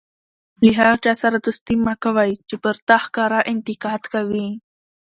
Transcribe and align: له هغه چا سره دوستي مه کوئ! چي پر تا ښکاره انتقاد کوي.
له 0.63 0.69
هغه 0.79 0.95
چا 1.03 1.13
سره 1.21 1.37
دوستي 1.45 1.75
مه 1.85 1.93
کوئ! 2.03 2.31
چي 2.49 2.55
پر 2.63 2.75
تا 2.87 2.97
ښکاره 3.05 3.39
انتقاد 3.51 4.01
کوي. 4.13 4.47